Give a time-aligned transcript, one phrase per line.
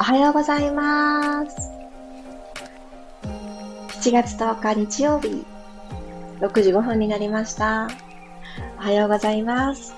[0.00, 1.70] おはようございます。
[4.00, 5.44] 7月10日日曜日、
[6.40, 7.86] 6時5分になりました。
[8.78, 9.92] おはようございます。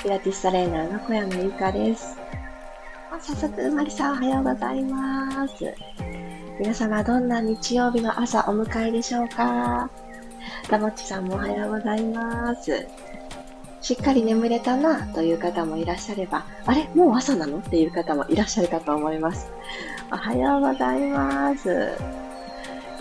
[0.00, 2.16] ピラティストレーナーの小山由かです。
[3.20, 5.74] 早速、マリさんおはようございます。
[6.60, 9.90] 皆様、どんな日曜日の朝お迎えでしょうか？
[10.68, 12.86] たもちさんもおはようございます。
[13.82, 17.58] しっかり眠れたなという方もいらっしゃれば、あれもう朝なの？
[17.58, 19.50] っていう方もいらっしゃるかと思います。
[20.12, 21.68] おはようございます。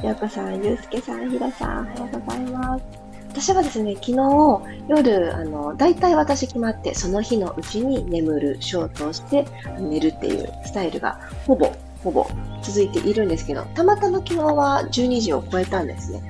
[0.03, 2.84] ようこさん、ゆうすけさん、ひらさん、おはようございます。
[3.30, 9.45] 私はですね、昨日夜、あの、大体私決まって、その日のうちに眠る、ショートをして
[9.80, 11.72] 寝るっていうスタイルがほぼ、
[12.03, 12.27] ほぼ
[12.63, 16.22] 続いているんですけど、たまたま昨日は12時を超えたんですね。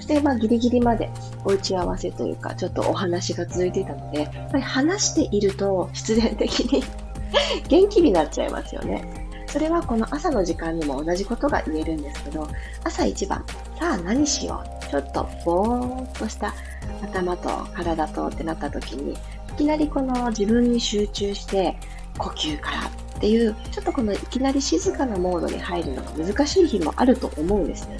[0.00, 1.10] そして、まあ、ギリギリまで
[1.44, 6.82] お打ち合わせというか、ちょっとお話が続いていたので、やっぱり話していると必然的に
[7.68, 9.04] 元気になっちゃいますよね。
[9.46, 12.48] それはこの朝の時間にも同じことが言えるんですけど、
[12.82, 13.44] 朝一番、
[13.78, 14.90] さあ何しよう。
[14.90, 16.54] ちょっとぼーっとした
[17.02, 19.16] 頭と体とってなった時に、い
[19.58, 21.76] きなりこの自分に集中して、
[22.16, 27.98] 呼吸からっていう、ちょっとこのいきなり静かなモードに入るのが難しい日もあると思うんですね。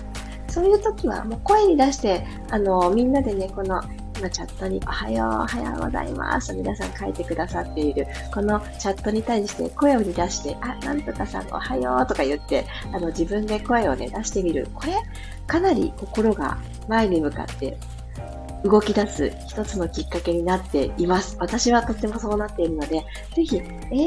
[0.51, 3.81] そういう時はもう声に出して、あの、みんなでね、この
[4.19, 14.69] 今チャットにおはよう、おはようございます皆さん書いてくださっている、このチャットに対して声を出して、あ、なんとかさんおはようとか言って、あの、自分で声をね、出してみる。
[14.75, 14.93] これ、
[15.47, 17.79] かなり心が前に向かって
[18.63, 21.37] 動き出す一つのきっかけになっています。
[21.41, 23.61] 私はとってもそうなっているので、ぜひ、え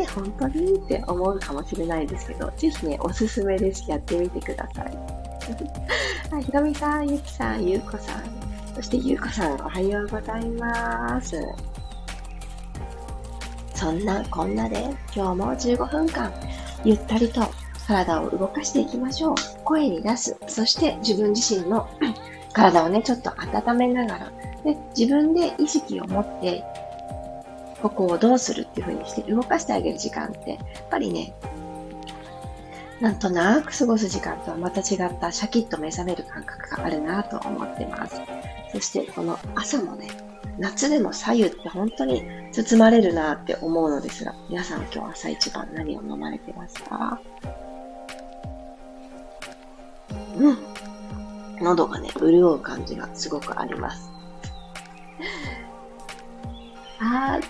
[0.03, 0.75] ー、本当に？
[0.75, 3.89] って思うかもしれないですけど、ぜひね、おすすめです。
[3.89, 5.22] やってみてください。
[6.31, 8.23] あひろみさん、ゆきさん、ゆうこさん、
[8.75, 11.37] そしてゆうこさん、おはようございます。
[13.75, 16.31] そんなこんなで今日も15分間、
[16.85, 17.41] ゆったりと
[17.85, 19.35] 体を動かしていきましょう。
[19.65, 20.37] 声に出す。
[20.47, 21.89] そして自分自身の
[22.53, 24.31] 体をね、ちょっと温めながら、
[24.63, 26.63] で自分で意識を持って、
[27.81, 30.59] ここをどうするっていう風にして動かしてあげる時間って、やっ
[30.89, 31.33] ぱりね、
[33.03, 38.15] なんとなく過ごす時間とはまた違ったシャキッと目覚める感覚があるなと思ってます。
[38.71, 40.07] そしてこの朝もね、
[40.57, 47.19] 夏でも左右って本当に包まれるなって思うのですが、皆さん今日朝一番何を飲まれてますか？
[50.37, 50.57] うん。
[51.59, 54.09] 喉がね、潤う感じがすごくあります。
[56.99, 57.45] あー、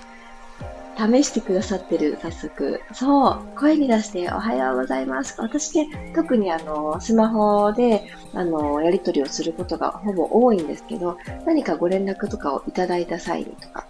[0.97, 2.81] 試してくださってる、早速。
[2.93, 5.35] そう、声に出しておはようございます。
[5.39, 13.85] 私ね、特にあの、スマホで、あの、やり取りをすることがほぼ多いんですけど、何かご連絡とかをいただいた際にとか、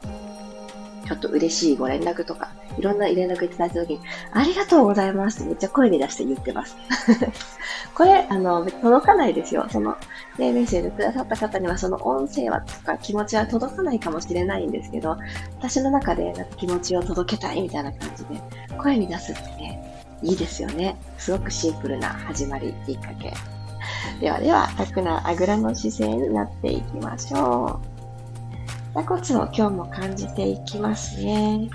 [1.06, 4.00] ちょっと嬉しいご連絡とか、いろんな連絡いただいたときに、
[4.32, 6.78] ありがとうございますってめっちゃ声に出して言ってます。
[7.94, 9.68] これ、あの、届かないですよ。
[9.70, 9.98] その、
[10.38, 15.18] ね、メッセージくださった方には、その音声はとか気持ちは届かないかもしれないんですけど、
[15.60, 18.42] 私の中でなんか気持ちを届けたいみたいな感じで、
[18.78, 20.98] 声に出すってね、いいですよね。
[21.18, 23.34] すごくシンプルな始まり、きっかけ。
[24.20, 27.94] ではでは、楽なあぐらの姿勢になっていきましょう。
[28.96, 31.70] 座骨を今日も感じていきますね。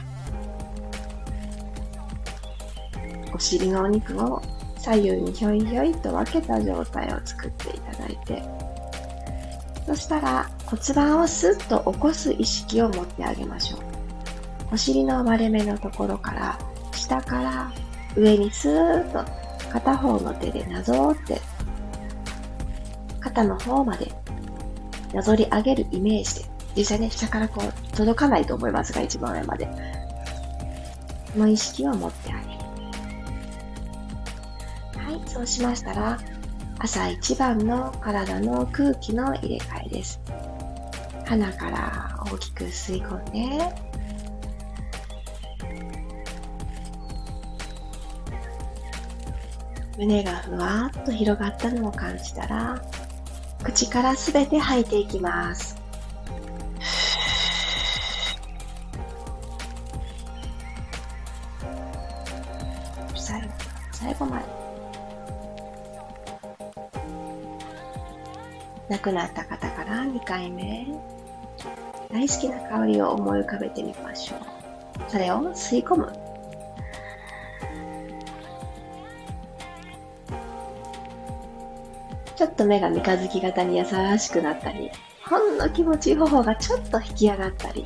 [3.35, 4.43] お尻のお肉を
[4.79, 8.43] 左右にひょいひょいと分けた状態を作っていただいて、
[9.87, 13.81] そしたら骨盤をスッと起こす意識を持ってあげましょう。
[14.73, 16.59] お尻の割れ目のところから
[16.93, 17.73] 下から
[18.17, 19.31] 上にスーッと
[19.71, 21.41] 片方の手でなぞって
[23.21, 24.13] 肩の方まで
[25.15, 29.69] なぞり上げるイメージで実際ね、下からこう、届かないと思いますが、一番上まで。
[31.37, 32.48] の意識を持ってあげる。
[35.29, 36.19] そうしましたら、
[36.79, 40.21] 朝一番の体の空気の入れ替えです。
[41.27, 43.89] 鼻から大きく吸い込んで、
[49.99, 52.83] 胸がふわっと広がったのを感じたら、
[53.63, 55.77] 口からすべて吐いていきます。
[63.93, 64.58] 最後まで。
[68.89, 70.87] 亡くなった方から2回目。
[72.11, 74.41] 大好きな香りを思い浮かべてみましょう。
[75.09, 76.13] それを吸い込む。
[82.35, 83.85] ちょっと目が三日月型に優
[84.19, 84.91] しくなったり、
[85.29, 87.85] ほんの気持ちいい頬がちょっと引き上がったり、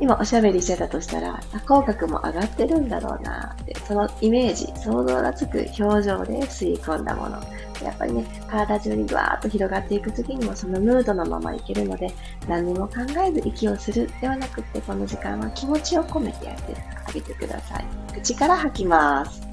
[0.00, 7.38] 今おしゃべりしてたとしたら多、口角も上がってるんだろうなって、そのイメージ、想像がつく表情で吸い込んだもの。
[7.84, 12.12] やっぱりね、体中にバーッと広がっていく時にもそのムードのままいけるので、
[12.48, 12.94] 何にも考
[13.26, 17.86] えず息をするではなくって、この時間は気持ちを込めてやってあげてください。
[18.14, 19.50] 口から吐きます。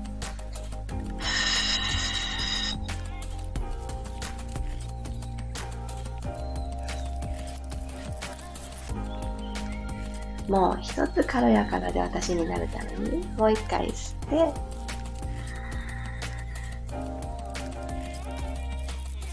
[10.48, 14.77] もう一つ軽やかなで私になるために、もう一回吸って、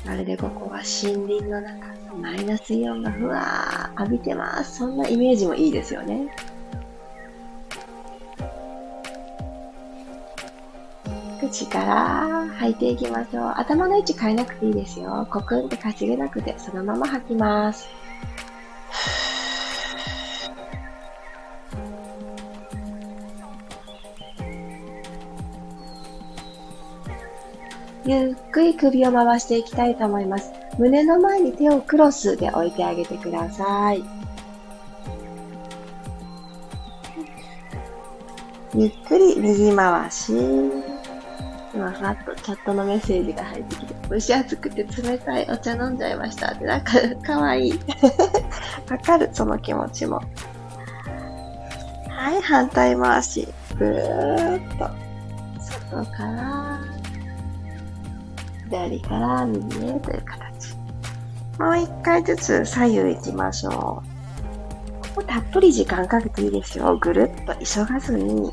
[0.04, 4.78] まるでここは森林の中、マイナスイオンがふわー浴びてます。
[4.78, 6.28] そんなイメージもいいですよね。
[11.40, 13.54] 口から吐いていきましょう。
[13.56, 15.26] 頭の位置変えなくていいですよ。
[15.30, 17.88] コクンってかしげなくて、そのまま吐きます。
[28.06, 30.52] ゆっくり首を回していきたいと思います。
[30.78, 34.04] 胸の前に手をクロスで置いてあげてください。
[38.74, 40.34] ゆっくり右回し。
[41.72, 46.92] 今、ふわっとチャットのメッセージが入ってきて、蒸し暑くて冷たいお茶飲んじゃいましたって、なんか、
[47.22, 47.72] かわいい。
[48.90, 50.20] わかる、その気持ちも。
[52.10, 53.48] はい、反対回し。
[53.78, 54.90] ぐーっと、
[55.92, 56.74] 外から、
[58.75, 60.75] 左から右へという形。
[61.61, 63.73] もう一回ずつ左右行きましょう。
[63.73, 64.03] こ
[65.17, 66.99] こたっぷり時間かけていいですよ。
[67.00, 68.50] ぐるっと急がずに。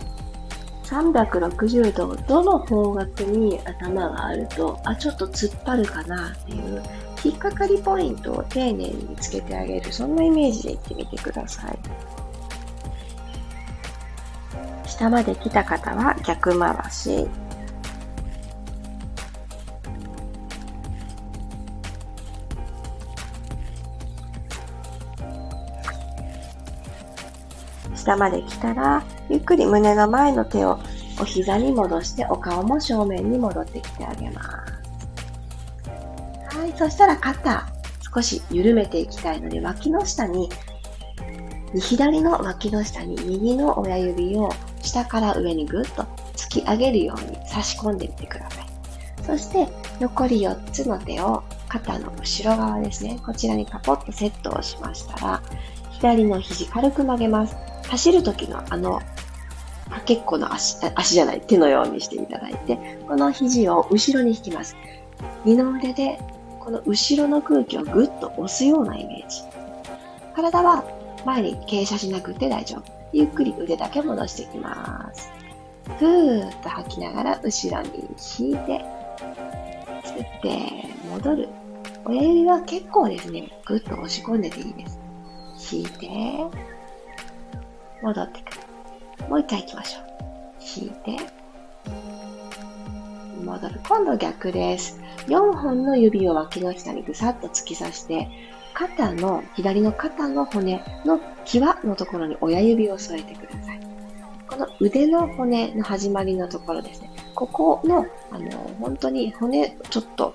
[0.84, 6.84] 360度、どの方角に頭があると、あ、ちょっと突っ張るかなっていう、
[7.24, 11.80] 引っかかりポイントを丁寧に見つけてあげる、そんなイメージでいってみてください。
[14.86, 17.28] 下まで来た方は逆回し。
[28.16, 30.80] まで来たら、ゆっくり胸の前の手を
[31.19, 34.50] お膝に戻してお顔も正面に戻ってきてあげます。
[36.58, 37.68] はい、そしたら肩、
[38.13, 40.50] 少し緩めていきたいので、脇の下に、
[41.80, 46.04] 左の脇の下に右の親指を下から上にぐっと
[46.36, 48.66] 突き上げるように差し込んでみてください。
[49.24, 49.68] そして、
[50.00, 53.18] 残り4つの手を肩の後ろ側ですね。
[53.25, 55.42] こちらにパポッとセットをしましたら、
[55.92, 57.56] 左の肘軽く曲げます。
[57.92, 59.02] 走る時のあの、
[60.06, 64.78] 結構の足、足じゃない、手のようにしていただいて、この肘を後ろに引きます。
[65.44, 66.18] 二の腕で、
[66.62, 69.42] この後ろの空気をぐっと押すようなイメージ。
[70.34, 70.86] 体は
[71.26, 72.84] 前に傾斜しなくて大丈夫。
[73.12, 75.30] ゆっくり腕だけ戻していきます。
[76.00, 77.90] ふーっと吐きながら後ろに
[78.40, 78.86] 引いて、
[80.06, 81.50] 吸って、戻る。
[82.06, 84.98] 親指は結構ですね、ぐっと押し込んでていいです。
[85.76, 86.08] 引いて、
[88.01, 89.30] 戻ってくる。
[89.30, 90.03] もう一回行きましょう。
[90.81, 91.18] 引いて、
[93.44, 93.80] 戻る。
[93.88, 95.00] 今度逆です。
[95.27, 98.27] 4本の指を脇の下にぐさっと突き刺して、
[98.74, 103.79] 肩の、左の肩の骨の際のところに親指を添えてください。
[104.50, 107.12] この腕の骨の始まりのところですね。
[107.36, 110.34] ここの、あの、本当に骨、ちょっと、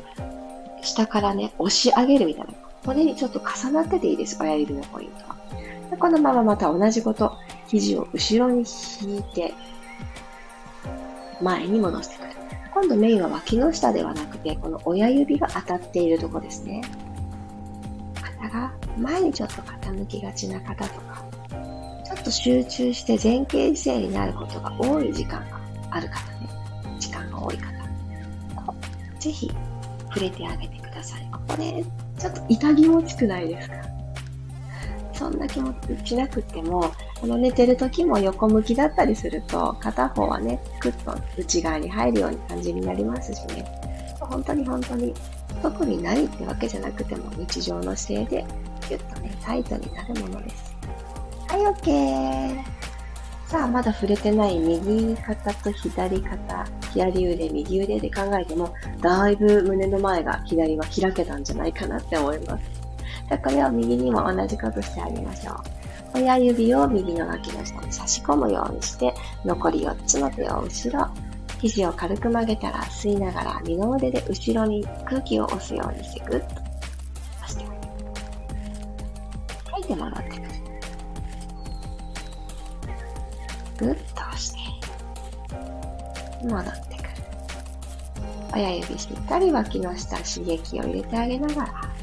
[0.83, 2.53] 下からね、押し上げるみたいな。
[2.85, 4.39] 骨にちょっと重なってていいです。
[4.41, 5.37] 親指のポイントは。
[5.99, 7.37] このまままた同じこと。
[7.69, 8.65] 肘を後ろに
[9.03, 9.55] 引いて、
[11.41, 12.31] 前に戻してくる。
[12.73, 16.83] 今度メインは脇の下ではなくて、この親指が当たっているとこですね。
[18.23, 21.25] 肩が前にちょっと傾きがちな方とか、
[22.05, 26.49] ちょっと集中して前傾姿勢になることが多い時間がある方ね。
[26.99, 27.73] 時間が多い方。
[28.55, 29.51] こうぜひ
[30.09, 31.29] 触れてあげてください。
[31.33, 31.85] ここね、
[32.19, 33.77] ちょっと痛気持ちくないですか？
[35.17, 43.65] そんな気持ちしなくても、この寝てる時も横向きだったりすると、片方はね、クッと内側に入るような感じになりますしね。
[44.21, 45.15] 本当に本当に、
[45.63, 48.45] 特にないってわけじゃなくても、日常の姿勢で、
[48.89, 50.77] ギュッとね、タイトになるものです。
[51.49, 52.77] はい、OK!
[53.47, 62.76] さあ、まだ触れてない右肩と左肩、左腕、右腕で考えても、だいぶ胸の前が左は開けたんじゃないかなって思います。
[63.29, 65.57] じゃこれを右にも同じことしてあげましょう。
[66.15, 69.13] 親指を右の脇の下に差し込むようにして、
[69.45, 71.09] 残り4つの手を後ろ、
[71.61, 76.47] 肘を軽く曲げたら吸いながら二の腕で後ろに空気を押すようにしてグッと
[77.43, 77.65] 押して。
[79.71, 80.43] 吐いて戻ってくる。
[83.79, 84.59] ぐっと押して、
[86.45, 87.09] 戻ってくる。
[88.55, 91.96] 親指しっかり脇の下刺激を入れてあげながら、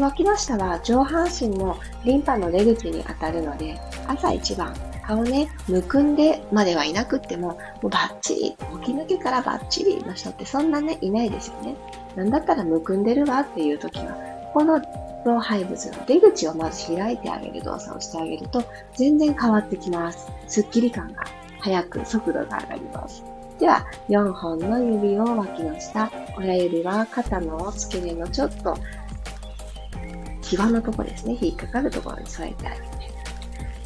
[0.00, 4.74] 脇の下は上半身のリンパの出口に当たるので、朝一番
[5.06, 8.40] 顔ね、むくんでまではいなくっても、もうバッチリ、
[8.82, 11.76] 起き抜けからバッチリの人ってそんなね、いないですよね。
[12.16, 14.16] なんだったらむくんでるわっていう時は、
[14.52, 14.82] この
[15.24, 20.28] 老廃物の出口をまず開いてあげる動作をしてあげると、全然変わってきます。
[20.48, 21.22] スッキリ感が
[21.60, 23.22] 早く速度が上がります。
[23.60, 28.76] では、4本の指を脇の下、親指は肩の付け根のちょっと
[30.54, 32.86] 際のところですね、引っかかるところに添えてあげて。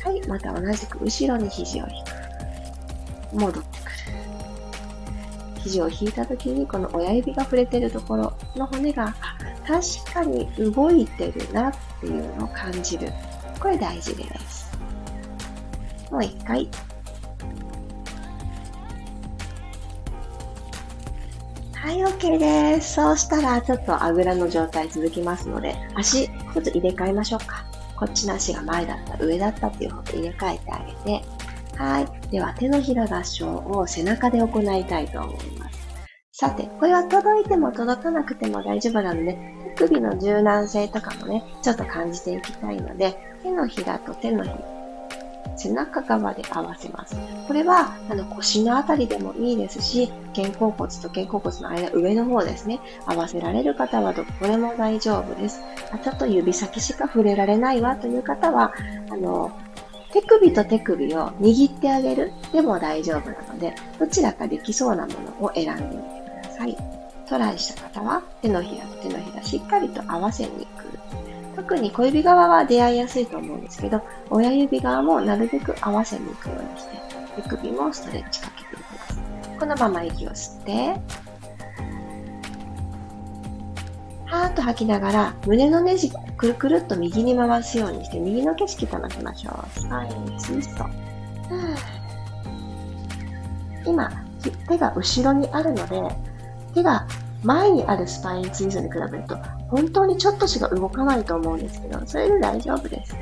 [0.05, 3.41] はい、また同じく後ろに肘を引く。
[3.41, 3.91] 戻ってくる。
[5.63, 9.15] 肘を引いた時にこの親指が触れてるところの骨が
[9.67, 13.13] 確かに動いてるなっていうのを感じる。
[13.61, 14.71] これ大事です。
[16.11, 16.69] もう一回。
[21.75, 22.95] はい、OK です。
[22.95, 27.65] そうしたら、ちょっとあぐらの状態続きますので、足、ちょっと入れ替えましょうか。
[27.97, 31.25] こっちの足が前だった、上だったっていうこと入れ替えてあげて、
[31.77, 32.31] はい。
[32.31, 35.81] では、手のひら合掌を背中で行いたいと思います。
[36.33, 39.39] さて、これは届いても届かなくても大丈夫なので、
[39.77, 44.57] 手首の柔軟性とかもね、ちょっと感じていきたいので、手のひらと手のひら、
[45.57, 47.17] 背中側で合わせます。
[47.47, 55.61] これはあの腰のあたりでもいいですし、肩甲骨と肩甲骨の間、上の方ですね、合わせられる方はどこでも大丈夫です。
[55.93, 58.73] あちょっと指先しか触れられないわという方は、
[59.11, 59.51] あの、
[60.13, 66.77] 手首と手首を握ってあげるでも大丈夫なので、どちらかできそうなものを選んでみてください。
[67.29, 70.90] トライした方は手のひらと手のひらしっかりと合わせに行く。
[71.61, 74.01] 特に小指側は出会いやすいと思うんですけど、
[74.31, 76.97] 親指側もなるべく合わせに行くようにして、
[77.43, 79.21] 手首もストレッチかけていきます。
[79.59, 81.01] このまま息を吸って、
[84.25, 89.89] はーっと吐きながら、胸のネジくるくるっと右に回すようにして、右の景色楽しみましょう。
[89.93, 90.87] はい、ツイスト。
[93.85, 94.11] 今、
[94.67, 96.01] 手が後ろにあるので、
[96.75, 97.07] 手が
[97.43, 99.37] 前にあるスパインツイストに比べると、
[99.71, 103.17] 本当にちょっとしか動かないと思うんですけど、それで大丈夫です。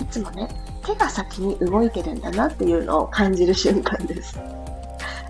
[0.00, 0.48] いつもね、
[0.84, 4.40] 手が先に動いてるんだなっていうのを感じる瞬間です。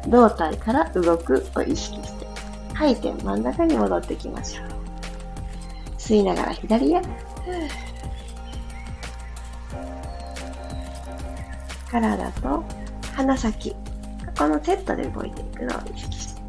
[0.09, 2.27] 胴体から動くを意識して、
[2.75, 4.67] 吐いて真ん中に戻ってきましょう。
[5.99, 7.03] 吸いながら左へ。
[11.91, 12.65] 体と
[13.17, 13.77] 鼻先、こ
[14.39, 16.41] このセットで動いていくのを意識して。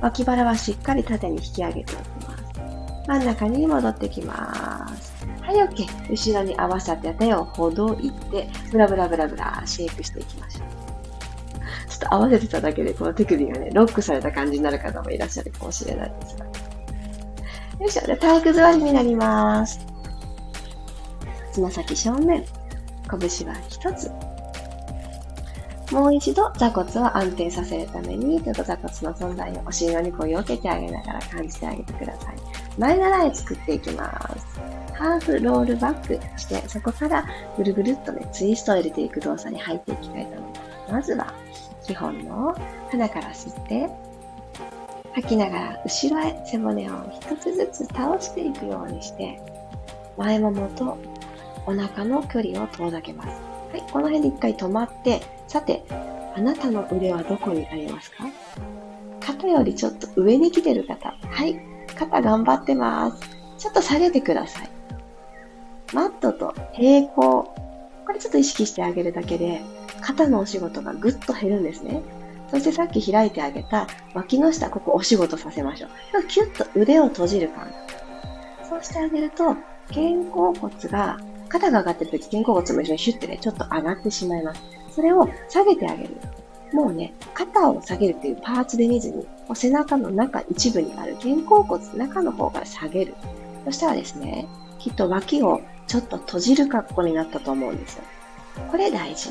[0.00, 2.27] 脇腹はしっかり縦に引き上げておきます。
[3.08, 5.26] 真ん中に戻ってきます。
[5.40, 6.10] はい、OK。
[6.10, 11.88] 後ろに合わさって手をほどいて、ブラブラブラブラシェイクしていきましょう。
[11.88, 16.44] ちょっと合わせてただけで、この手首がね、ロックされた感じになる方もいらっしゃるかもしれないですが。
[16.44, 16.52] よ
[17.86, 18.06] いしょ。
[18.06, 19.80] で、体育座りになります。
[21.50, 22.44] つま先正面。
[23.08, 24.10] 拳は一つ。
[25.94, 32.57] もう一度座骨を安定させるために、ちょっと座骨の存在をお尻の肉を避けてあげながら感じてあげてください。
[32.78, 34.08] 前習い作っていきま
[34.38, 34.60] す。
[34.94, 37.24] ハーフロールバックして、そこから
[37.56, 40.92] ぐるぐるっとね、ツイストを入れていく動作に入っていきたいと思います。
[40.92, 41.34] まずは、
[41.84, 42.54] 基本の
[42.90, 43.88] 鼻から吸って、
[45.14, 49.40] 吐きながら後ろへ背骨を一つずつ倒していくようにして、
[50.16, 50.96] 前ももと
[51.66, 53.28] お腹の距離を遠ざけます。
[53.72, 55.84] はい、この辺で一回止まって、さて、
[56.36, 58.24] あなたの腕はどこにありますか？
[59.20, 61.14] 肩よりちょっと上に来てる方。
[61.28, 61.60] はい。
[61.98, 63.20] 肩頑張ってます。
[63.58, 64.70] ちょっと下げてください。
[65.92, 67.42] マットと平行。
[68.06, 69.60] これちょっと意識してあげるだけで、
[70.00, 72.02] 肩のお仕事がぐっと減るんですね。
[72.50, 76.26] そしてさっき開いてあげた脇の下、ここお仕事させましょう。
[76.28, 77.66] キュッと腕を閉じる感
[78.62, 78.68] じ。
[78.68, 79.54] そうしてあげると、
[79.88, 80.00] 肩
[80.32, 84.62] 甲骨が、肩が上がってるとき肩甲骨も一緒にシュッてね、ちょっと上がってしまいます。
[84.90, 86.16] それを下げてあげる。
[86.72, 93.14] もうね、肩を下げるっていうパーツで見ずに、背中の中一部にある肩甲骨中の方から下げる。
[93.64, 94.46] そしたらですね、
[94.78, 98.04] きっと脇をちょっと閉じる格好になったと思うんですよ。
[98.70, 99.30] これ大事。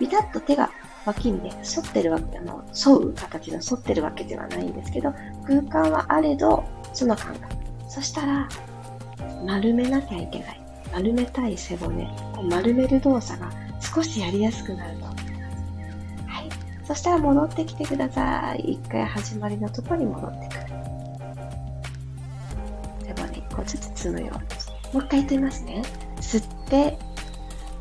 [0.00, 0.70] ビタッと手が
[1.04, 5.12] 脇にね、反ってるわけ、あの、沿う形の反ってるわけではないんですけど、
[5.46, 7.54] 空間はあれど、その感覚。
[7.88, 8.48] そしたら、
[9.44, 10.60] 丸めなきゃいけない。
[10.92, 12.08] 丸めたい背骨、
[12.50, 15.33] 丸める動作が少しやりやすくなると。
[16.86, 18.72] そしたら戻ってきてください。
[18.72, 20.60] 一回始まりのところに戻ってくる。
[23.06, 24.72] 背骨一個ずつ積むようにして。
[24.92, 25.82] もう一回やってみますね。
[26.20, 26.98] 吸って、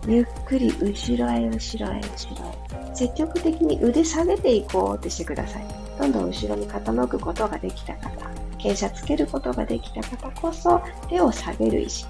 [0.07, 2.95] ゆっくり後ろへ後ろへ後ろへ。
[2.95, 5.65] 積極的に腕下げていこうってしてください。
[5.99, 8.09] どんどん後ろに傾くことができた方、
[8.57, 12.09] 傾斜つけることができた方こそ手を下げる意識。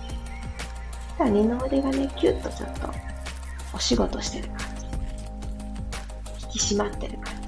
[1.19, 2.89] 二の腕がね、キュッとちょっと
[3.73, 4.72] お仕事してる感じ。
[6.53, 7.43] 引き締まってる感じ。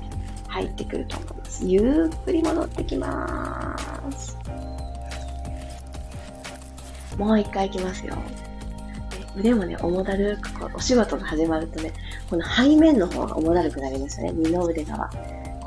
[0.48, 1.66] 入ってくると思います。
[1.66, 3.76] ゆっくり戻ってきま
[4.12, 4.38] す。
[7.18, 8.16] もう一回いきますよ。
[9.38, 11.92] 腕もね、重だるく、お仕事が始まるとね、
[12.30, 14.34] この背面の方が重だるくなりますよね。
[14.34, 15.10] 二の腕側、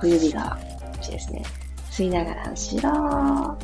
[0.01, 0.63] 小指側、こ
[0.97, 1.43] っちですね。
[1.91, 3.59] 吸いながら後ろ。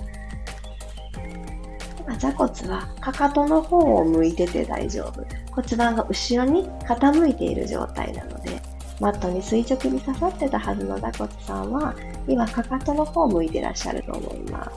[2.01, 5.25] 今、座骨はかかとの方を向いてて大丈夫。
[5.53, 8.61] 骨盤が後ろに傾いている状態なので、
[9.05, 11.95] マットに垂直に刺さってたはずの座骨さんは、
[12.27, 14.71] 今、かかとの方を向いてらっしゃると思います。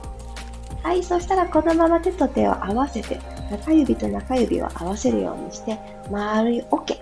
[0.84, 5.79] はい、そしたらこのまま手と手を合わせて、中指と中指を合わせるようにして、
[6.12, 7.00] 丸い桶、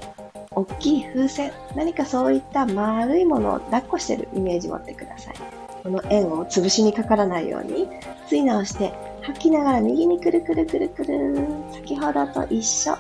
[0.52, 5.34] 大きい風船、何かそういった丸いものを抱っこしてるイメージ持ってください。
[5.82, 7.88] この円を潰しにかからないように、
[8.30, 11.36] 吸い直して、吐きながら右にくるくるくるくる。
[11.74, 12.96] 先ほどと一緒。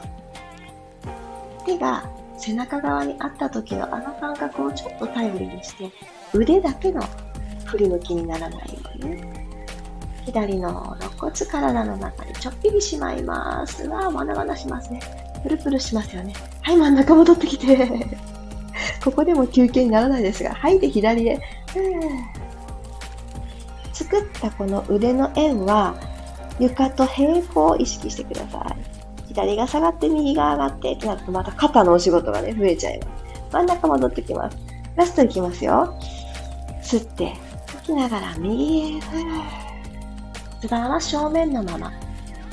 [1.67, 5.91] 手が背中側にあった時のあの感覚をちょっと頼りにして、
[6.33, 7.01] 腕だけの
[7.65, 9.45] 振り向きにならないようにね。
[10.25, 13.87] 左の肋骨体の中にちょっぴりしまいます。
[13.87, 14.99] わあ、まだまだしますね。
[15.43, 16.33] プルプルしますよね。
[16.61, 17.89] はい、真ん中戻ってきて。
[19.03, 21.39] ここでも休憩にならないですが、はいで左へ。
[23.93, 25.95] 作ったこの腕の円は
[26.59, 28.74] 床と平行を意識してください。
[29.35, 33.51] 左が下がって右が上がってってなるとまた肩のお仕事がね、増えちゃいます。
[33.51, 34.57] 真ん中戻ってきます。
[34.95, 35.93] ラストいきますよ。
[36.81, 37.35] 吸って、
[37.67, 39.01] 吐きながら右へ。
[39.01, 41.91] 骨盤は正面のまま。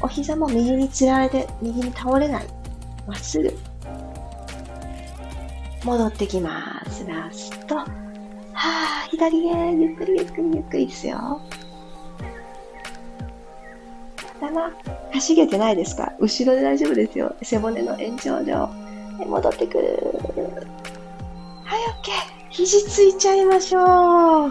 [0.03, 2.47] お膝も右につられて、右に倒れない。
[3.07, 3.57] まっすぐ。
[5.85, 7.07] 戻ってきます。
[7.07, 7.77] ラスト。
[7.77, 11.41] はぁ、左へ、ゆっくりゆっくりゆっくりですよ。
[14.43, 14.71] 頭、
[15.13, 16.13] かしげてないですか？
[16.19, 17.35] 後ろで大丈夫ですよ。
[17.43, 18.69] 背骨の延長上。
[19.25, 19.99] 戻ってくる。
[21.65, 22.11] はい、OK。
[22.51, 23.83] 肘ついちゃいましょう。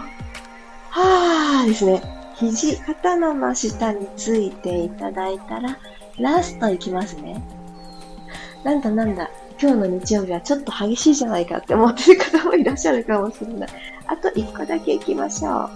[1.64, 2.02] ぁですね。
[2.36, 5.76] 肘、肩の真下についていただいたら、
[6.18, 7.42] ラストいきますね。
[8.64, 13.68] なんだなんだ、今日の日曜日はちょっと激しいじゃないかって思ってる方もいらっしゃるかもしれない。
[14.06, 15.70] あと1個だけいきましょう。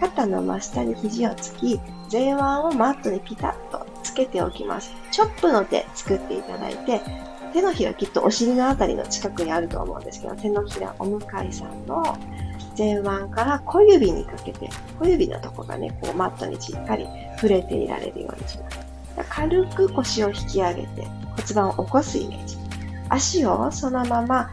[0.00, 1.80] 肩の真下に肘をつき、
[2.12, 4.92] 前腕をマットにピタッとつけておきます。
[5.10, 7.00] チョップの手作っていただいて、
[7.54, 12.18] 手のひらきっとお尻のあたりの近くにあると思うんですけど、手のひらお向かいさんの
[12.76, 18.78] 前腕から小指にかけて、小指のとこがね、こうマットにしっかり触れていられるようにします。
[19.30, 22.56] 軽く腰を引き上げて骨盤を起こすイメージ。
[23.08, 24.50] 足をそのまま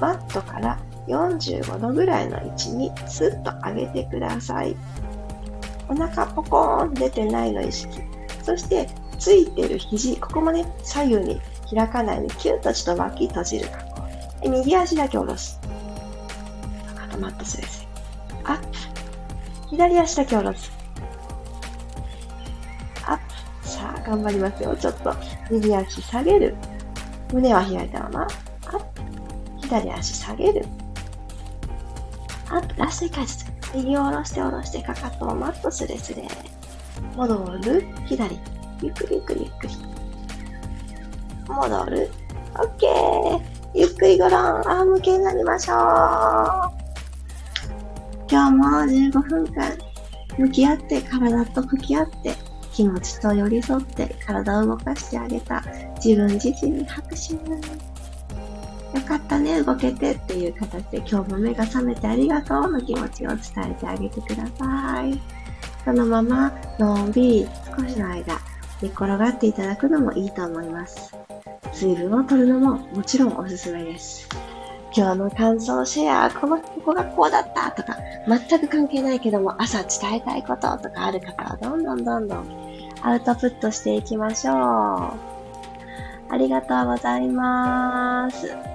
[0.00, 4.76] マットから45度ぐらいの位置にスッと上げてください。
[5.88, 8.00] お腹ポコーン出てないの意識。
[8.42, 11.40] そしてついてる肘、ここもね、左右に
[11.74, 13.84] 開かないようにキュッとちょっと脇閉じる格
[14.42, 14.48] 好。
[14.48, 15.58] 右足だけ下ろす。
[17.14, 17.86] とマットスです。
[18.44, 18.66] アップ。
[19.70, 20.72] 左足だけ下ろす。
[23.06, 23.18] アッ
[23.62, 23.68] プ。
[23.68, 24.76] さあ、頑張りますよ。
[24.76, 25.14] ちょっと。
[25.50, 26.56] 右足下げる。
[27.32, 28.22] 胸は開いたまま。
[28.22, 29.02] アップ。
[29.62, 30.66] 左足下げる。
[32.50, 32.80] アップ。
[32.80, 33.53] ラスト1回ずつ。
[33.74, 36.28] 右を下ろして下ろして、かかとをマットスレスレ。
[37.16, 37.86] 戻る？
[38.06, 38.38] 左。
[38.82, 39.74] ゆっくりゆっくりゆっくり。
[41.48, 42.10] 戻る？
[42.56, 43.40] オッケー。
[43.74, 44.32] ゆっくりごろん。
[44.68, 45.76] アーム系になりましょう。
[48.30, 49.76] 今日も15分間
[50.38, 52.34] 向き合って体と向き合って
[52.72, 55.62] 気持ちと寄り添って体を動かしてあげた
[56.02, 57.34] 自分自身に拍手
[59.04, 63.38] かったね動けてっていう形で今日も目が覚めてありがとうの気持ちを伝
[63.70, 65.20] えてあげてください
[65.84, 68.38] そのままのんびり少しの間
[68.82, 71.14] 寝転がっていただくのもいいと思います
[71.72, 74.28] 水分を取るのももちろんおすすめです
[74.96, 77.96] 今日の感想シェア、この、ここがこうだったとか、
[78.28, 82.46] 全く関係ないけども、朝伝えたいこととかある方は、どんどんどんどん
[83.02, 84.54] アウトプットしていきましょう。
[84.54, 88.73] ありがとうございます。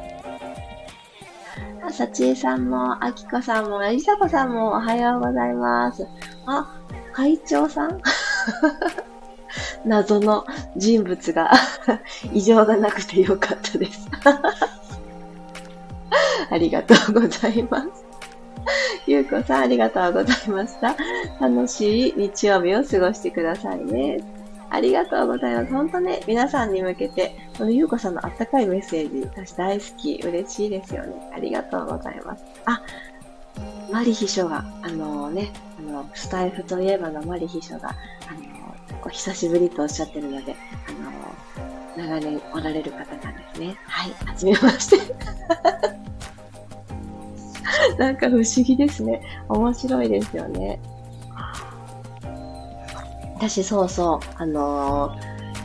[1.92, 6.08] さちえさんも、あきこさんも、りさこさんもおはようございます。
[6.46, 6.80] あ、
[7.14, 8.00] 会長さん？
[9.86, 10.46] 謎の
[10.78, 11.52] 人物が
[12.34, 14.08] 異常がなくてよかったです
[16.52, 17.88] ありがとうございます。
[19.08, 20.96] ゆうこさん、ありがとうございました。
[21.40, 24.20] 楽しい日曜日を過ごしてくださいね。
[24.72, 25.74] ありがとうございます。
[25.74, 31.32] 本当ね、皆さんに向けて、このゆうこさんのあったかいメッセージ、私大好き、嬉しいですよね。
[31.34, 32.44] ありがとうございます。
[32.66, 32.82] あ、
[33.92, 37.94] マリ秘書が、あのね、あの、スタイフといえばのマリ秘書が、あ
[38.34, 40.56] の、お久しぶりとおっしゃってるので、
[40.88, 43.76] あの、長年おられる方なんですね。
[43.86, 45.00] はい、はじめまして。
[47.98, 49.22] なんか不思議ですね。
[49.50, 50.80] 面白いですよね。
[53.40, 55.18] 私、そうそう、あの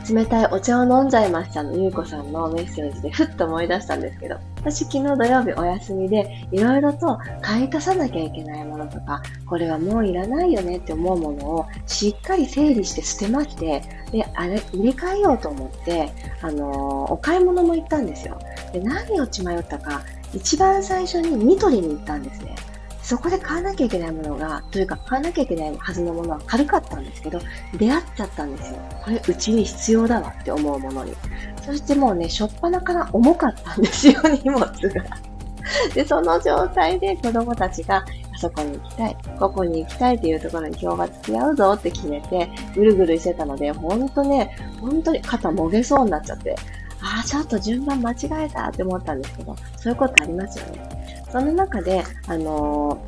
[0.05, 13.81] ー、冷たいお茶を飲んじゃいましたの、ゆうこさんのメッセージでふっと思い出したんですけど、私昨日土曜日お休みで、いろいろと買い足さなきゃいけないものとか、これはもういらないよねって思うものをしっかり整理して捨てまして、
[14.13, 18.39] で、あれ、入れ替えようと思って、あのー、お買い物も行ったんですよ。
[18.71, 20.01] で、何を血迷ったか、
[20.33, 22.55] 一番最初にニトリに行ったんですね。
[23.05, 27.39] そこで買わなきゃいけないものが、というか買わなきゃいけないはずのものは軽かったんですけど、
[27.77, 28.79] 出会っちゃったんですよ。
[29.03, 31.13] これうちに必要だわって思うものに。
[31.63, 34.71] そしてもうね、しょっぱなから重かったんですよ、荷物が。
[35.93, 38.05] で、その状態で子供たちが、あ
[38.39, 46.55] そこに行きたい、ここに行きたいっていうところに今日は付き合うぞって決めて、ぐるぐるしてたので、ほんとね、本当に肩もげそうになっちゃって、
[47.01, 48.15] ああ、ちょっと順番間違
[48.45, 50.94] えたって思ったんですけど、そういうことありますよね。
[51.31, 53.03] その中で、あの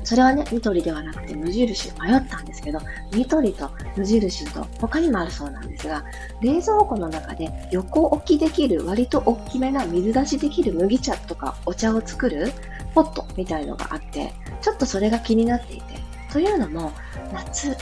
[0.00, 2.78] ー、それはね、ニトリではなくて無印迷ったんですけど、
[3.12, 6.04] ニトリと無印と他にもあるそうなんですが、
[6.42, 12.52] 冷蔵庫の中で横置きできる割と大きめな水出しできる麦茶とかお茶を作る
[12.94, 16.04] ポットみたいのがあって、ちょっとそれが気になっていて。
[16.32, 16.92] というのも、
[17.32, 17.76] 夏、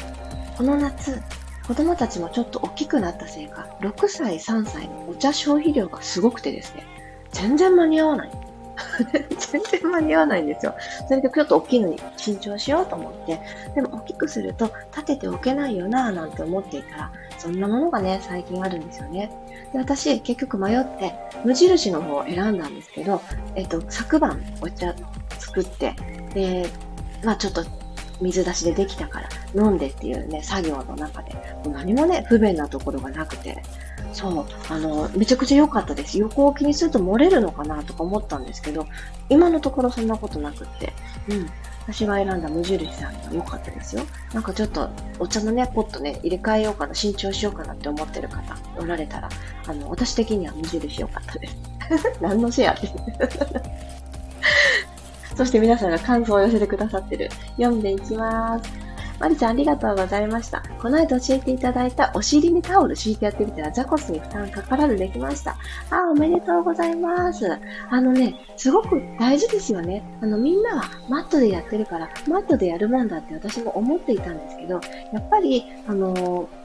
[0.56, 1.20] この夏、
[1.66, 6.84] 子供たちもちょっと大きくなったせいか、6歳、3歳のお茶消費量がすごくてですね、
[7.32, 8.30] 全然間に合わない。
[9.52, 10.74] 全然間に合わないんですよ。
[11.08, 13.40] それでちょっと大きいのに緊張しようと思って、
[13.74, 19.30] でも大きくすると立てておけないよなぁなんて思っていたら、そんなものがね、最近あるんですよね。
[19.72, 23.20] で私、結局迷って、無印の方を選んだんですけど、
[23.54, 24.94] えっと、昨晩お茶
[25.38, 25.94] 作って、
[26.34, 26.68] で、
[27.24, 27.64] まあちょっと
[28.20, 33.62] 水出しでできたから飲んでっていうね、作業の中で、もう何もね、不便なところがなくて、
[34.12, 36.18] そう、あの、めちゃくちゃ良かったです。
[36.18, 38.86] 横を気にすると漏れるのかなとか思ったんですけど、
[39.28, 40.92] 今のところそんなことなくって、
[41.28, 41.50] うん。
[41.86, 44.02] 私が選んだ無印さんが良かったですよ。
[44.32, 49.28] なんかちょっとお茶のね、ポットね、入れ替えようかな、新調しようかなって思ってる方おられたら、
[49.66, 51.56] あの、私的には無印良かったです。
[52.22, 52.88] 何のシェアって
[55.36, 57.30] そして皆さんが感想を寄せてくださってる。
[57.56, 58.91] 読んでいきます。
[59.22, 60.64] マリちゃんありがとうございました。
[60.80, 65.56] この間教えていただいたお尻にタオル敷いてやってみたら座骨に負担かからずできました。
[65.90, 67.46] あ、おめでとうございます。
[67.88, 70.02] あのね、すごく大事ですよね。
[70.20, 74.80] あのみんなはマットでやってるから、マットでやるもんだって私も思っていたんですけど、
[75.12, 76.62] やっぱり、あのー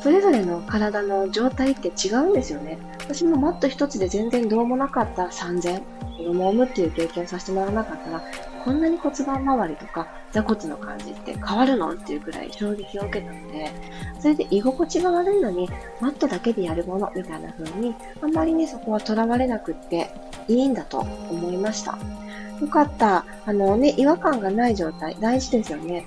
[0.00, 2.78] それぞれの体の状態って違うんですよね。
[3.00, 5.82] 私もマット一つで全然どうもなかった3000、
[6.18, 8.22] 子供を産むっていう経験させてもらわなかったら、
[8.66, 13.70] こんなに骨盤周りとか座骨の感じって変わるのっていうくらい衝撃を受けたので、
[14.18, 15.68] それで居心地が悪いのに、
[16.00, 20.10] マットだけでやるものみたいな風に、あんまりね、そこは囚われなくって
[20.48, 21.96] いいんだと思いました。
[22.60, 23.24] よかった。
[23.44, 26.04] あのね、違和感がない状態、大事ですよね。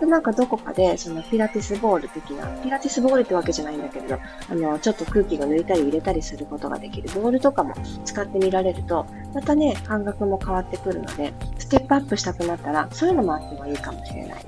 [0.00, 4.18] で、なんかどこかで、そのピラティスボール的な、ピラティスボールってわけじゃないんだけれど、
[4.48, 11.32] あの、ちょっと空気が抜いたり入れたりすることができるボールとかも使ってみられると、またね、感覚も変わってくるので、
[11.68, 14.46] ステップアップしたくなったら、そういうのもあってもいいかもしれない。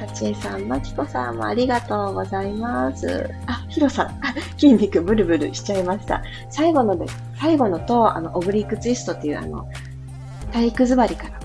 [0.00, 3.28] 立江さん、まきこさんもありがとうございます。
[3.46, 4.18] あ、ヒロさん、
[4.56, 6.22] 筋肉ブルブルしちゃいました。
[6.48, 7.04] 最後ので、
[7.38, 9.68] 最後のと、あの、オブリークツイストっていう、あの、
[10.52, 11.38] 体育座りから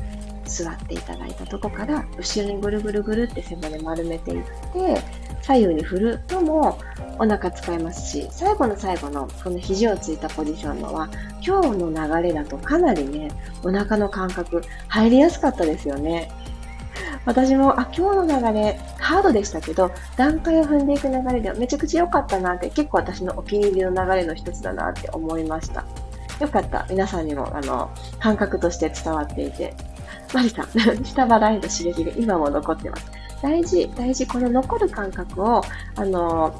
[0.46, 5.02] 座っていただいたとこから後ろにぐるぐるぐるって背骨丸めていって
[5.44, 6.80] 左右に振るのも
[7.20, 11.10] お腹使いますし最後の最後のこの肘をついたポジションのは
[11.46, 13.30] 今日の流れだとかなりね
[13.64, 16.32] お腹の感覚入りやすかったですよね
[17.26, 25.86] 私も、あ、今日の流れ、ハードでしたけど、段階を踏んでいく流れでめちゃくちゃ良かったなって、結構私のお気に入りの流れの一つだなって思いました。
[26.40, 26.86] よかった。
[26.90, 29.74] 皆さんにも、あの、感覚として伝わっていて、
[30.34, 30.66] マリさん、
[31.04, 33.06] 下腹への刺激が今も残ってます。
[33.44, 34.26] 大事、大事。
[34.26, 35.62] この残る感覚を、
[35.98, 36.56] あの、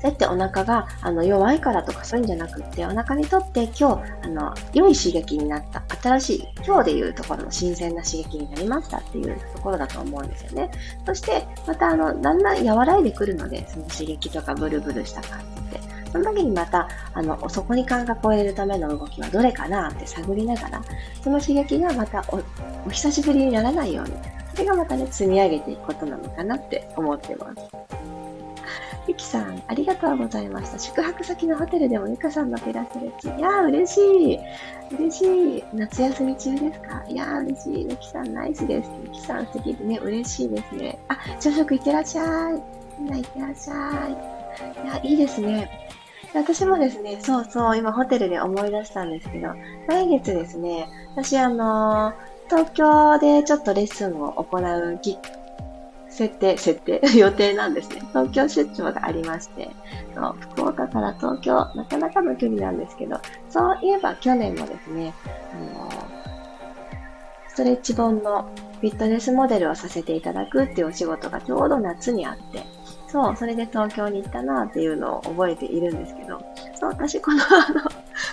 [0.00, 3.84] そうやってお腹があの弱いからとかそういうんじゃなくって、お腹にとって今日、
[4.22, 10.70] あの、良い刺激になった、新しい、今日でいうところの新鮮な刺激になりましたっていうところだと思うんですよね。
[11.06, 15.38] そして、またあの、だんだん和らいでくるので、その刺激とかブルブルした感
[15.70, 15.80] じって。
[16.10, 20.82] その時にまた、あの、そこに感覚を入れるための動きはどれかなって探りながら、
[21.22, 22.24] その刺激がまた
[22.84, 24.12] お久しぶりにならないように、
[24.60, 27.70] れがまたね、積み上げていくことなのかなって思ってます。
[29.08, 30.78] ゆきさん、ありがとうございました。
[30.78, 33.28] 宿泊先のホテルでもゆかさんのピラスレッチ。
[33.28, 34.00] いやー、嬉し
[34.34, 34.38] い。
[34.96, 35.64] 嬉しい。
[35.72, 37.04] 夏休み中ですか？
[37.08, 37.86] いやー、嬉しい。
[37.90, 38.90] ゆきさん、ナイスです。
[39.04, 40.98] ゆきさん、素敵でね、嬉しいですね。
[41.08, 42.62] あ、朝食いってらっしゃい。
[43.00, 44.12] みんないってらっしゃい。
[44.84, 45.70] いや、いいですね。
[46.32, 49.48] 私もですね、そうそう、今ホテルで思い出したんですけど、
[49.88, 52.14] 来月ですね、私あのー、
[52.50, 55.16] 東京でちょっとレッスンを行うき
[56.08, 58.02] 設定、設定、 予定なんですね。
[58.08, 59.70] 東京出張がありまして、
[60.14, 65.14] そう福岡から東京、なかなかの距離なんですけど、そういえば去年もですね、
[65.54, 65.88] あの、
[67.48, 72.64] ストレッチ本のフィットネスモデルをさせていただくっていうお仕事がちょうど夏にあって、
[73.06, 76.40] そう、それで東京に行ったなっていうのを覚えているんですけど、
[76.74, 77.80] そう、私このあの、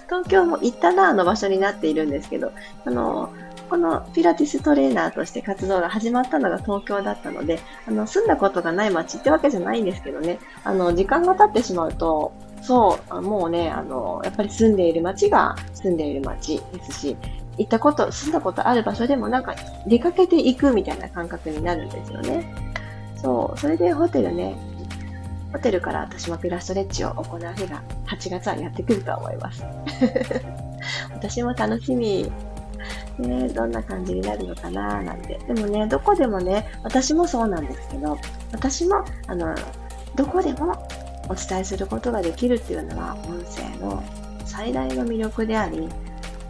[0.08, 2.52] 東京も行ったなの場所になっているんですけど、
[2.86, 3.30] あの、
[3.70, 17.18] このピラティストレーナーとして活動が始まったのが東京だったので、あの、住んだことがない街ってわけじゃないんですけどね、あの、時間が経ってしまうと、そう、もうね、あの、やっぱり住んでいる街が住んでいる街ですし、
[17.58, 19.56] 行ったこと、住んだことある場所でもなんか
[19.88, 22.54] 出かけていくみたいな感覚になるんですよね。
[23.16, 24.56] そう、それでホテルね、
[25.52, 29.64] ホテルから私もピラストレッチを行う日が8月はやってくると思います。
[31.14, 32.32] 私も楽しみ。
[33.18, 35.40] ね、どんな感じになるのかななんて。
[35.48, 38.18] でもね、どこでもね、私もそうなんですけど、
[38.52, 39.56] 私も、あの、
[40.16, 40.88] どこでも
[41.30, 44.04] お伝えすることができるっていうのは、音声の
[44.46, 45.88] 最大の魅力であり、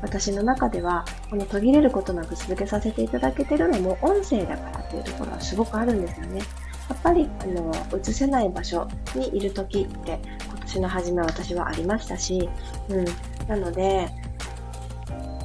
[0.01, 6.41] 私の中では、この途切れることなく続けさせていただけてるのも音声だからっていうところはすごくあるんですよね。
[6.89, 12.49] やっぱりあの映せない場所にいる時って今年の初め私はありましたし、
[12.89, 13.05] うん、
[13.47, 14.09] なので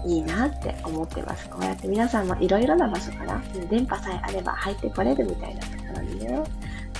[0.05, 1.49] いいなって思ってます。
[1.49, 6.43] こうやって皆さんもいろいろな場所から、電波さえあれば入ってこれるみたいなところにね、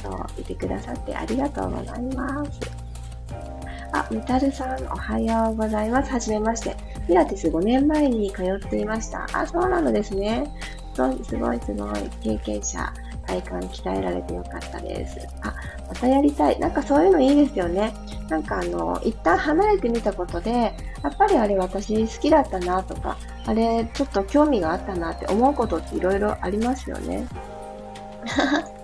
[0.03, 2.61] そういてくださってありがとうございます。
[3.93, 6.13] あ、メタルさん、おはようございます。
[6.13, 6.77] はじめまして。
[7.07, 9.27] ピラティス5年前に通っていました。
[9.33, 10.51] あ、そうなのですね。
[10.95, 12.11] すごい、すごい、すごい。
[12.23, 12.93] 経験者。
[13.41, 15.27] 体幹鍛えられてよかったです。
[15.41, 15.55] あ、
[15.89, 16.59] またやりたい。
[16.59, 17.95] なんかそういうのいいですよね。
[18.29, 20.73] なんかあの、一旦離れてみたことで、や
[21.09, 23.17] っぱりあれ私好きだったなとか、
[23.47, 27.27] あれちょっと興味があったなって思うことっていろいろありますよね。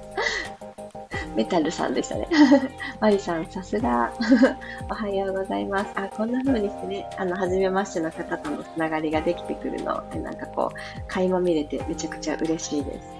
[1.37, 2.27] メタルさんでしたね。
[3.01, 4.13] マリさん、さすが。
[4.91, 5.91] おはようございます。
[5.95, 13.19] あ、こんな風にしてね、あの、初めましての方とのつながりができてくるのって、なんかこう、垣間見れてめちゃくちゃ嬉しいです。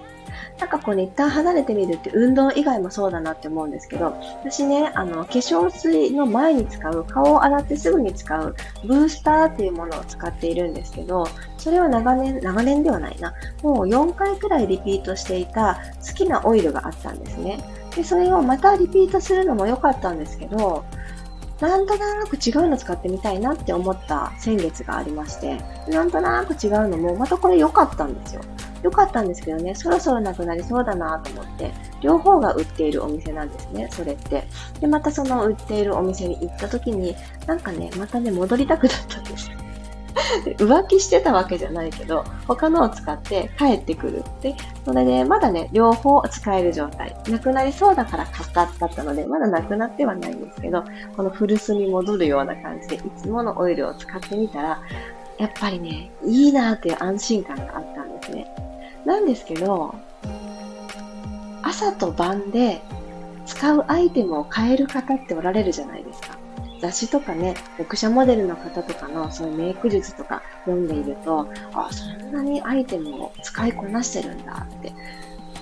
[0.59, 11.25] なんかこう一旦離れてみるって運動以外もそうだなって思うんですけど、私ね、あの、化粧水の前に使う、顔を洗ってすぐに使う、ブースターっていうものを使っているんですけど、
[11.57, 13.33] それは長年、長年ではないな。
[13.63, 17.63] もう4回くらいリピートしていた好きなオイルがあったんですね。
[17.95, 20.83] で、それをまたリピートするのも良かったんですけど、
[21.61, 28.41] なんとなく違うの使ってみたいなって思った先月がありまして、なんとなく違うのも、またこれ良かったんですよ。
[28.83, 34.47] 良かったんですけどね、そろそろなくなりそうだなと思って、両方が売っているお店なんですね、それって。
[34.79, 37.15] で、またその売っているお店に行った時に、
[37.45, 39.51] なんかね、またね、戻りたくなったんです。
[40.57, 44.23] 浮気してたわけじゃないけど、他のを使って帰ってくる。
[44.41, 47.15] で、それでまだね、両方使える状態。
[47.29, 50.83] なくなりそうだから買っただったので、まだなくなってはないんですけど、
[51.15, 54.81] この古巣に戻るような感じで、いつものオイルを使ってみたら、
[55.37, 58.53] やっぱりね、いいなっていう安心感があったんですね。
[59.05, 59.95] なんですけど、
[61.61, 62.81] 朝と晩で
[63.45, 66.37] 使うアイテムを変える方っておられるじゃないですか。
[66.79, 74.93] 雑誌とかね、読者モデルの方とかのそういうメイク術とか読んでいると、あ、そんなにアイテムを使いこなしてるんだって。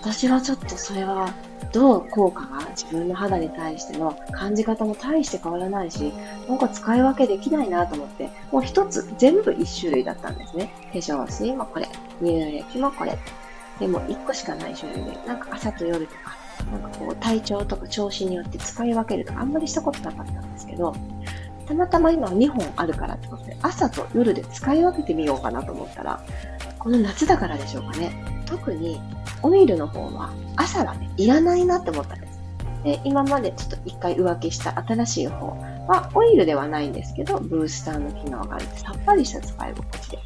[0.01, 1.33] 私はちょっとそれは
[1.73, 6.13] どう効果が自分の肌に対しての感じ方も大して変わらないし、
[6.47, 10.71] なんか使い分けできないなと思って、もう一つ全部一種類だったんですね。
[10.93, 11.87] 化粧水もこれ、
[12.21, 13.17] 乳液もこれ。
[13.79, 16.37] でも一個しかない種類で、なんか朝と夜とか、
[16.71, 20.95] なんかこう体調とか調子によって使い分けるとかあんまりしたことなかったんですけど、
[21.67, 26.21] たまたま今2本あるからってことで、朝と夜で使い分けてみようかなと思ったら、
[26.87, 28.43] この夏だからでしょうかね。
[28.45, 29.01] 特に
[29.43, 32.39] オイルの方は朝はね、いらないなって思ったんです。
[32.85, 35.47] で、今までちょっと一回浮気した新しい方
[35.89, 40.19] はオイルではないんですけど、ブースターの機能があるさっぱりした使い心地で。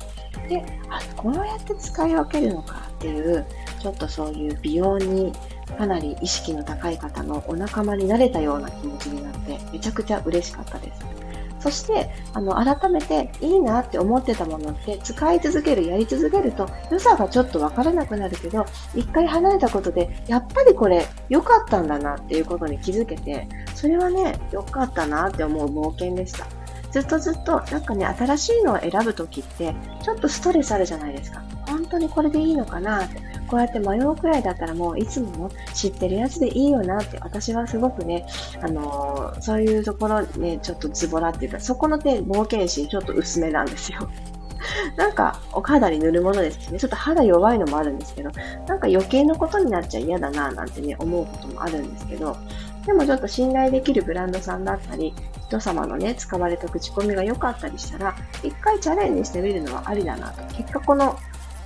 [0.49, 3.43] で、あ、こうやって使い分けるのかっていう、
[3.79, 5.33] ちょっとそういう美容に
[5.79, 11.20] かなり意識の高い方のお仲間になれたような気持ちになって、めちゃくちゃ嬉しかったです。
[11.61, 26.47] そして、あの、改めていいなって思ってたものって使い続ける、やり続けると良さがちょっとわからなくなるけど、一回離れたことで、やっぱりこれ良かったんだなっていうことに気づけて、それはね、良かったなって思う冒険でした。
[26.91, 31.41] ずっとずっと、なんかね、新しいのを選ぶときって、ちょっとストレスあるじゃないですか。
[31.67, 33.30] 本当にこれでいいのかなって。
[33.51, 38.25] こうやって迷うくらいだったらもういつもの知ってるやつでいいよなって、私はすごくね、
[38.61, 44.09] あのー、そういうところね、ちょっとズボラっていうか、そこの点、冒険心ちょっと薄めなんですよ。
[44.95, 48.29] なんか、お肌に塗るものですしね、ちょっと肌弱いのもあるんですけど、
[48.67, 52.37] なんか余計なことになっちゃ嫌だななんてね、思うこともあるんですけど、
[52.85, 55.13] でもちょっと信頼できるブランドさんだったり、
[55.47, 60.41] 人様のね、使われた口コミが良かったりしたら、一回チャレンジしてみるのはありだなと。
[60.55, 61.17] 結果この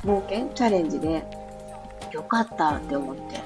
[0.03, 1.44] 冒険、チャレンジで
[2.11, 3.37] 良かったって思って。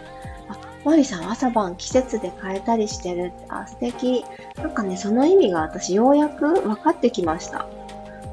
[0.50, 4.26] あ、マリさん朝晩季節で変えたりしてるって、あ、素敵。
[4.58, 7.68] なんかね、その意味が私ようやく分かってきました。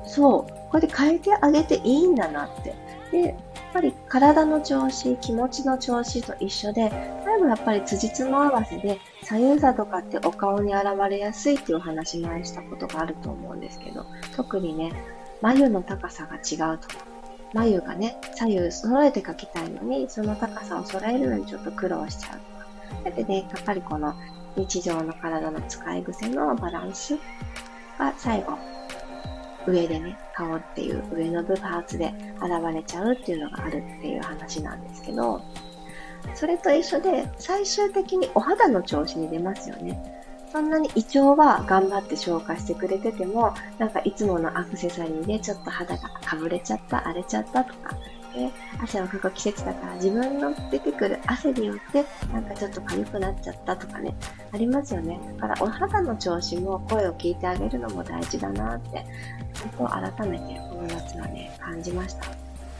[0.04, 0.70] そう。
[0.70, 2.74] これで変えてあげていいんだなって。
[3.12, 3.34] で、やっ
[3.72, 6.90] ぱり体の調子、気持ちの調子と一緒で、
[7.24, 14.92] 最後やっぱり辻褄合わせで、左右差とかってお顔に現れやすいっていうお話前したことがあると思うんですけど、特にね、
[15.42, 16.94] 眉の高さが違うとか、
[17.52, 23.02] 眉がね、左右揃えて描きたいのに、その高さを揃えるのにちょっと苦労しちゃうとか。
[23.04, 24.14] だってね、やっぱりこの
[24.56, 27.18] 日常の体の使い癖のバランス
[27.98, 28.58] が最後
[29.66, 35.42] 上でね、顔っていう上の部パーツで現れちゃうっていうのがあるっていう話なんですけど、
[36.34, 40.15] それと一緒で最終的にお肌の調子に出ますよね。
[40.52, 47.96] そんなに胃腸は頑張って消化してくれてても、なんかいつものアクセサリーでちょっと肌がかぶれちゃった、荒れちゃったとか、
[48.34, 48.50] で
[48.82, 54.14] 汗をかく季節だから自分の出てくる汗によってなんかちょっと痒くなっちゃったとかね、
[54.52, 55.18] ありますよね。
[55.40, 59.04] だからお肌の調子も声を聞いてあげるのも大事だなって、
[59.78, 62.26] 本当改めてこの夏はね、感じました。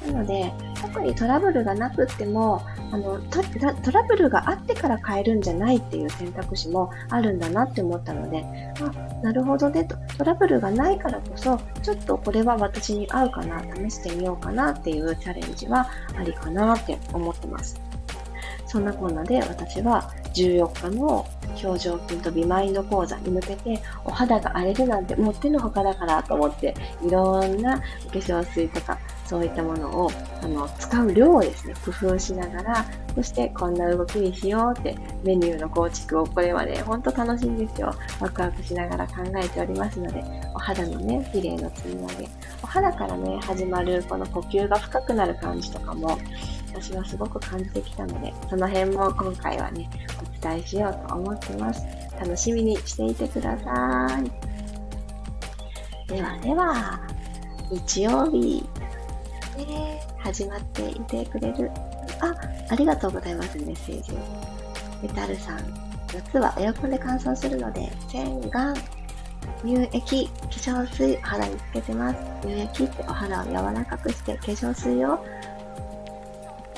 [0.06, 2.60] なので、特にトラブルがなくっても、
[2.92, 8.44] あのトラブルがあってから変えるんじゃないっていう選択肢もあるんだなって思ったので、
[8.80, 17.80] あ、なるほどねと、トラブルがないからこそ、ちょっとこれは私に合うかな、試してみようかなっていうチャレンジはありかなって思ってます。
[18.66, 21.26] そんなこんなで私は14日の
[21.62, 30.10] 表情筋とビマインド講座に向けてお肌が荒れるなんてもう手のほかだからと思っていろんなお化粧水とかそういったものを
[30.42, 37.92] あの使う量をですね工夫しながらそしてこんな動きにしようってメニューの構築をこれはねほんと楽しいんですよ。
[38.20, 40.22] ワクワクしながら考えておりますので
[40.54, 42.28] お肌のね綺麗の積み上げ。
[42.62, 46.18] お肌からね始まるこの呼吸が深くなる感じとかも
[46.80, 49.88] 私はすごく感じてきたのでその辺も今回はね
[50.20, 51.82] お伝えしようと思ってます
[52.20, 57.00] 楽しみにしていてくださいではでは
[57.70, 58.64] 日曜日
[59.64, 61.70] ね、始まっていてくれる。
[62.20, 62.34] あ、
[62.68, 64.12] ありがとうございます、メッセージ。
[65.02, 65.58] メタルさん、
[66.12, 68.74] 夏はエアコンで乾燥するので、洗顔、
[69.64, 72.18] 乳液、化粧水、お肌につけてます。
[72.42, 75.24] 乳液ってお肌を柔らかくして、化粧水を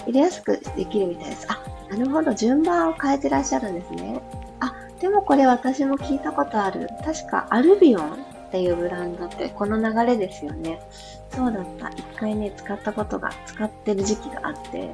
[0.09, 1.47] 入れやすくできるみたいです。
[1.51, 4.21] あ、なるほど、順番を変えてらっしゃるんですね。
[4.61, 6.89] あ、でもこれ私も聞いたことある。
[7.05, 8.17] 確かアルビオンっ
[8.51, 10.81] ていうブランドってこの流れですよね。
[11.31, 11.91] そうだった。
[11.91, 14.91] 一回ね、使ったことが、使ってる時期があって、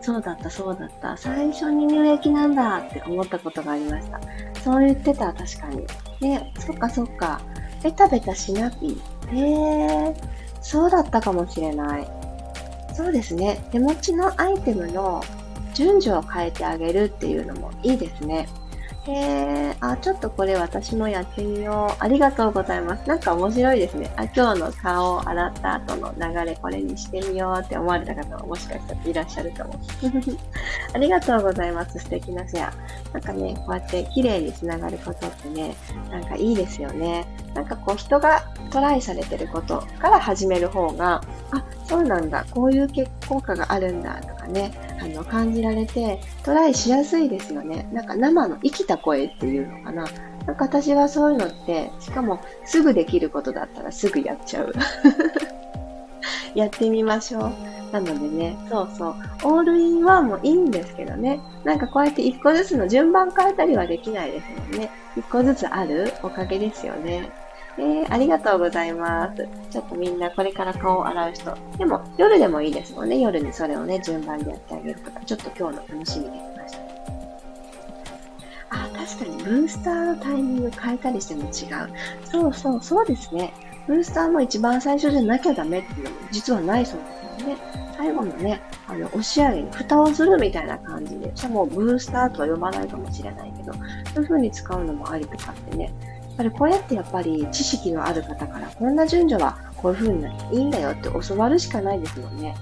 [0.00, 1.16] そうだった、そうだった。
[1.16, 4.20] 最初に乳液なんだって思ったことがありました。
[4.64, 5.86] そう言ってた、確かに。
[6.20, 7.40] ね、そっかそっか。
[7.84, 9.00] ベタベタしなぴ。
[9.32, 10.14] へえ、
[10.60, 12.25] そうだったかもしれない。
[12.96, 13.62] そうですね。
[13.72, 15.22] 手持ちのアイテムの
[15.74, 18.48] 順序を変えてあげるっていうのもいいですね。
[19.08, 21.96] へえ、あ、ちょっとこれ私もやってみよう。
[22.02, 23.08] ありがとうございます。
[23.08, 24.12] なんか面白いですね。
[24.16, 29.74] あ、今日の顔を洗った後の流れこれにしてみようって思われた方ももしかしたらいらっしゃるかも。
[30.92, 31.98] ありがとうございます。
[32.00, 32.72] 素敵なシェア。
[33.12, 35.76] なんかね、こうやって綺麗につながることってね、
[36.10, 37.26] なんかいいですよね。
[37.54, 47.88] なんかこう人がトライされてることから始める方が、あ、そうなんだ、こういう結効果があるんだとかね、あの感じられてトライしやすいですよね。
[47.92, 50.04] なんか生の生きた声っていうのかな。
[50.46, 54.72] なんか私はそういうのって、しかもすぐできることだったらすぐやっちゃう。
[56.54, 57.52] やってみましょう。
[57.92, 64.90] なのでね、そうそう、オールインワンもいいんですけどね、なんかこうやって一個ずつの順番変えたりはできないですもんね。
[65.16, 66.12] 一個ずつある？
[66.22, 67.30] おかげですよね。
[67.78, 69.46] えー、ありがとうございます。
[69.70, 71.54] ちょっとみんなこれから顔を洗う人。
[71.76, 73.18] でも夜でもいいですもんね。
[73.20, 76.55] 夜にそれをね、順番でやってあげるとか、ちょっと今日の楽しみできました。
[76.55, 76.55] あ、
[79.06, 81.90] 確かにブースターのタイミング変えたりしても違う。
[82.28, 83.54] そうそう、そうですね。
[83.86, 87.04] ブースターも一番最初じゃなきゃダメっていうのも実はないそうで
[87.38, 87.56] すよね。
[87.96, 95.90] 最後のね、あの、押し上げに蓋をするみたいな感じで、しかもブースターとは呼ばないかもしれないけど、そういう風に使うのもありとかってね、や
[96.34, 102.54] っぱりこうやってやっぱり知識のある方からこんな順序はこういう風にいいんだよって教わるしかないですもんね。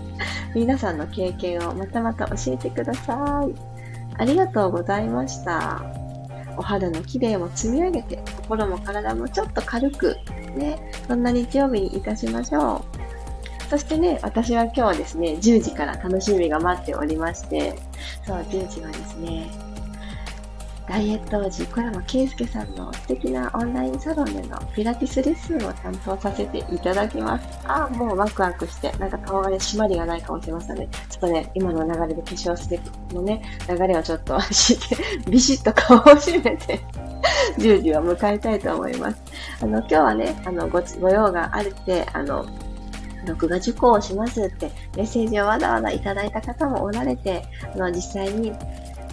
[0.54, 3.73] 皆さんの経験をまたまた教えてください。
[4.16, 5.82] ありがとうございました。
[6.56, 10.16] お肌の綺麗を積み上げて、心も体もちょっと軽く、
[10.56, 13.68] ね、そんな日曜日にいたしましょう。
[13.68, 17.74] そしてね、私は今日はですね、10時から楽しみが待っておりまして、
[18.24, 19.50] そう、10時はですね、
[20.88, 27.60] ダイエット王子、小山圭介さんの素敵なオンラインサロンでのピラティスレッスンを担当させていただきます。
[27.64, 30.88] あ、もうワクワクして、なんか顔がね、締まりがないかもしれませんね。
[31.08, 32.78] ちょっとね、今の流れで化粧して
[33.14, 34.96] のね、流れをちょっとして、
[35.30, 36.80] ビシッと顔を締めて
[37.58, 39.22] 10時を迎えたいと思います。
[39.62, 42.44] あの、今日はね、あの、ご、ご用があるって、あの、
[43.26, 47.42] 録画受講をしますってメッセージをわざわざいただいた方もおられて、
[47.74, 48.52] あの、実際に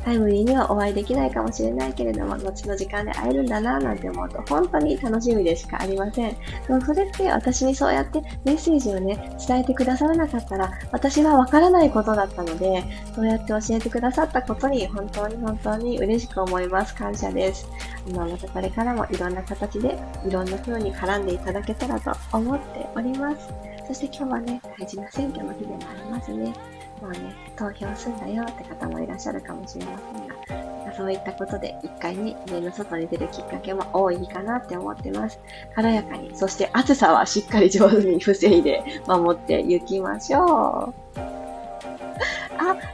[0.03, 6.31] タイムリーにはお会いできないかもしれないけれども、後の時間で会えるんだなぁなんて思うと、本当に楽しみでしかありません。
[6.67, 12.83] でもそれって私にそうやってメッセージをね、伝えてくださらなかったら、私はわからないことだったので、
[13.15, 16.95] そうやって教えてくださったことに、本当に本当に嬉しく思います。
[16.95, 17.67] 感謝です。
[18.15, 19.97] ままたこれからもいろんな形で、
[20.27, 23.49] いろんな風に絡んでいただけたらと思っております。
[23.87, 26.53] そして今日はね、大事な選挙の日でもありますね。
[27.01, 35.39] まあね、投票すんだよって方もいらっしゃるかもしれませんが、そういったことで1回に、家の外に出るきっかけも多いかなって思ってます。
[35.75, 41.30] 軽やかに、そして暑さはしっかり上手に防いで守っていきましょう。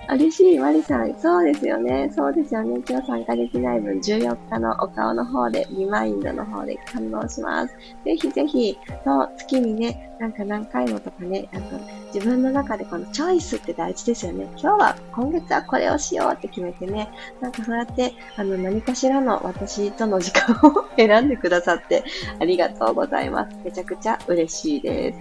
[0.10, 1.14] 嬉しい、マリさん。
[1.20, 2.10] そうですよね。
[2.16, 2.82] そうですよね。
[2.88, 7.76] 今日参加できない分、14日のお顔の方で、リマインドの方で感動します。
[8.06, 11.78] ぜひぜひ、そう、月にね、なんか何回もとかね、あと、
[12.14, 14.46] 自分の中でこのチョイスって大事ですよね。
[14.58, 17.10] 今日は、今月はこれをしようって決めてね、
[17.42, 22.06] なんかそうやって、あの、何かしらの私との時間を選んでくださって、
[22.40, 23.58] ありがとうございます。
[23.66, 25.20] めちゃくちゃ嬉しいです。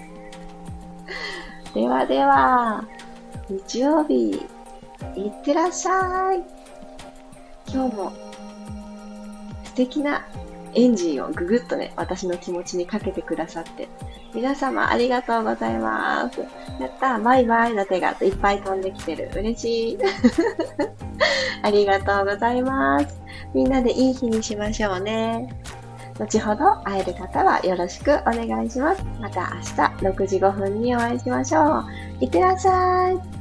[1.74, 2.84] ではでは、
[3.50, 4.46] 日曜日、
[5.16, 6.42] いってらっしゃい。
[7.68, 8.12] 今日も
[9.64, 10.26] 素敵な
[10.74, 13.88] エンジンをぐぐっとね、私の気持ちにかけてくださって、
[14.34, 16.40] 皆様ありがとうございます。
[16.80, 19.30] やったバイバイの手がいっぱい飛んできてる。
[19.34, 19.98] 嬉しい。
[21.62, 23.20] ありがとうございます。
[23.54, 25.48] みんなでいい日にしましょうね。
[26.18, 29.02] 後ほど会える方はよろしくお願いします。
[29.20, 31.84] また明日6時5分にお会いしましょう。
[32.20, 33.35] いってらっしゃい。